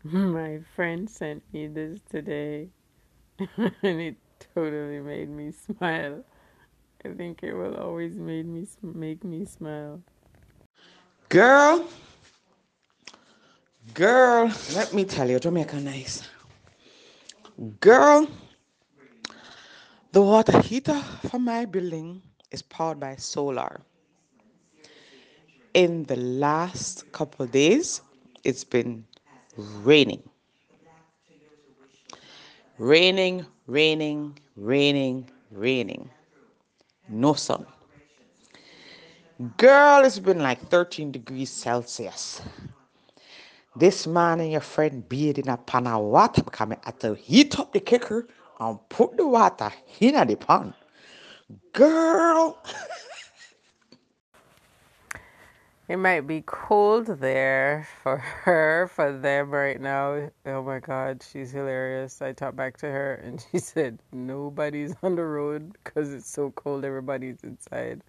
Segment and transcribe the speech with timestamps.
[0.04, 2.68] My friend sent me this today
[3.38, 4.16] and it
[4.54, 6.24] totally made me smile.
[7.04, 10.02] I think it will always made me make me smile.
[11.28, 11.86] Girl,
[13.94, 16.28] girl, let me tell you, Jamaica nice.
[17.80, 18.26] Girl,
[20.12, 23.80] the water heater for my building is powered by solar.
[25.74, 28.02] In the last couple days,
[28.44, 29.04] it's been
[29.60, 30.22] raining.
[32.78, 36.10] Raining, raining, raining, raining.
[37.08, 37.66] No sun.
[39.56, 42.42] Girl, it's been like 13 degrees Celsius.
[43.76, 47.58] This man and your friend bathing in a pan of water I had to heat
[47.58, 50.74] up the kicker and put the water in the pan.
[51.72, 52.58] Girl.
[55.90, 60.30] it might be cold there for her, for them right now.
[60.46, 62.22] Oh my God, she's hilarious.
[62.22, 66.52] I talked back to her and she said, Nobody's on the road because it's so
[66.52, 68.02] cold, everybody's inside.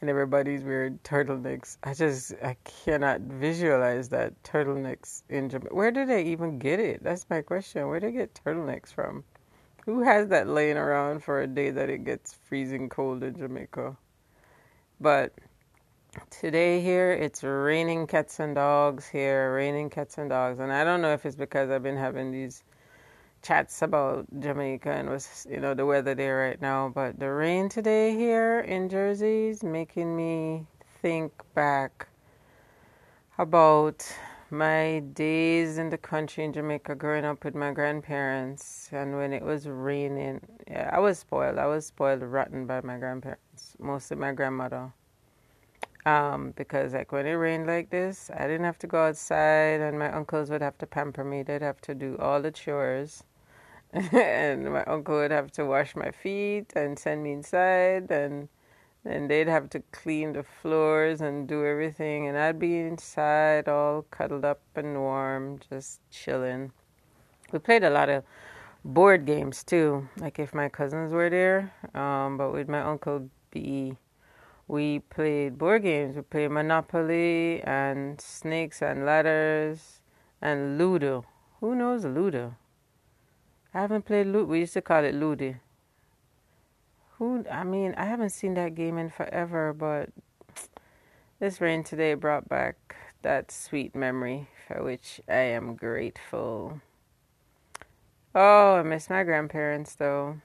[0.00, 1.76] And everybody's wearing turtlenecks.
[1.82, 5.74] I just, I cannot visualize that turtlenecks in Jamaica.
[5.74, 7.04] Where do they even get it?
[7.04, 7.86] That's my question.
[7.88, 9.22] Where do they get turtlenecks from?
[9.84, 13.98] Who has that laying around for a day that it gets freezing cold in Jamaica?
[14.98, 15.34] But
[16.30, 20.58] today here it's raining cats and dogs here, raining cats and dogs.
[20.60, 22.64] And I don't know if it's because I've been having these
[23.42, 27.68] chats about Jamaica and was you know the weather there right now, but the rain
[27.68, 30.66] today here in Jersey is making me
[31.02, 32.08] think back
[33.38, 34.06] about
[34.50, 39.42] my days in the country in Jamaica growing up with my grandparents and when it
[39.42, 41.58] was raining yeah, I was spoiled.
[41.58, 44.92] I was spoiled rotten by my grandparents, mostly my grandmother.
[46.06, 49.98] Um, because like when it rained like this, I didn't have to go outside and
[49.98, 51.42] my uncles would have to pamper me.
[51.42, 53.24] They'd have to do all the chores.
[53.92, 58.48] and my uncle would have to wash my feet and send me inside and
[59.06, 64.02] and they'd have to clean the floors and do everything, and I'd be inside all
[64.10, 66.72] cuddled up and warm, just chilling.
[67.52, 68.24] We played a lot of
[68.84, 71.72] board games too, like if my cousins were there.
[71.94, 73.96] Um, but with my uncle B,
[74.68, 76.16] we played board games.
[76.16, 80.00] We played Monopoly and Snakes and Ladders
[80.42, 81.24] and Ludo.
[81.60, 82.56] Who knows Ludo?
[83.72, 84.44] I haven't played Ludo.
[84.44, 85.54] We used to call it Ludo.
[87.18, 87.44] Who?
[87.50, 90.10] I mean, I haven't seen that game in forever, but
[91.38, 96.80] this rain today brought back that sweet memory for which I am grateful.
[98.34, 100.40] Oh, I miss my grandparents though.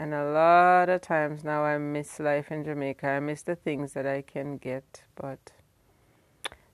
[0.00, 3.04] And a lot of times now I miss life in Jamaica.
[3.08, 5.50] I miss the things that I can get, but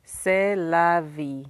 [0.04, 1.46] c'est la vie.